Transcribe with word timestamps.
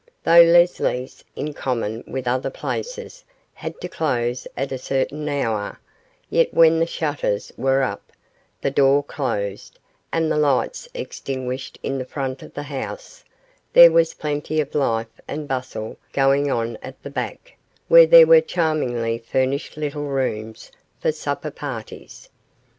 Though 0.23 0.41
Leslie's, 0.41 1.23
in 1.35 1.53
common 1.53 2.03
with 2.07 2.27
other 2.27 2.49
places 2.49 3.23
had 3.53 3.79
to 3.81 3.87
close 3.87 4.47
at 4.57 4.71
a 4.71 4.79
certain 4.79 5.29
hour, 5.29 5.79
yet 6.27 6.51
when 6.55 6.79
the 6.79 6.87
shutters 6.87 7.51
were 7.55 7.83
up, 7.83 8.11
the 8.61 8.71
door 8.71 9.03
closed, 9.03 9.77
and 10.11 10.31
the 10.31 10.39
lights 10.39 10.89
extinguished 10.95 11.77
in 11.83 11.99
the 11.99 12.05
front 12.05 12.41
of 12.41 12.55
the 12.55 12.63
house, 12.63 13.23
there 13.73 13.91
was 13.91 14.15
plenty 14.15 14.59
of 14.59 14.73
life 14.73 15.21
and 15.27 15.47
bustle 15.47 15.97
going 16.13 16.49
on 16.49 16.77
at 16.81 17.03
the 17.03 17.11
back, 17.11 17.55
where 17.87 18.07
there 18.07 18.25
were 18.25 18.41
charmingly 18.41 19.19
furnished 19.19 19.77
little 19.77 20.07
rooms 20.07 20.71
for 20.99 21.11
supper 21.11 21.51
parties. 21.51 22.27